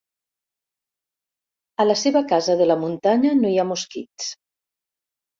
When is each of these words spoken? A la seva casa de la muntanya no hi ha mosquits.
A 1.83 1.85
la 1.85 1.95
seva 2.03 2.23
casa 2.31 2.55
de 2.61 2.67
la 2.69 2.77
muntanya 2.85 3.33
no 3.41 3.51
hi 3.51 3.59
ha 3.61 3.67
mosquits. 3.73 4.31